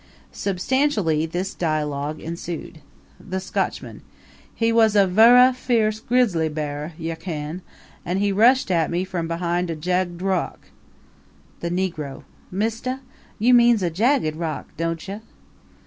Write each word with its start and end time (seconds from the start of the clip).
Substantially 0.33 1.27
this 1.27 1.53
dialogue 1.53 2.19
ensued: 2.19 2.79
THE 3.19 3.39
SCOTCHMAN 3.39 4.01
He 4.55 4.71
was 4.71 4.95
a 4.95 5.05
vurra 5.05 5.53
fierce 5.53 5.99
grizzly 5.99 6.49
bear, 6.49 6.93
ye 6.97 7.13
ken; 7.15 7.61
and 8.03 8.17
he 8.17 8.31
rushed 8.31 8.71
at 8.71 8.89
me 8.89 9.03
from 9.05 9.27
behind 9.27 9.69
a 9.69 9.75
jugged 9.75 10.23
rock. 10.23 10.69
THE 11.59 11.69
NEGRO 11.69 12.23
Mistah, 12.51 13.01
you 13.37 13.53
means 13.53 13.83
a 13.83 13.91
jagged 13.91 14.35
rock, 14.37 14.69
don't 14.75 15.07
you? 15.07 15.21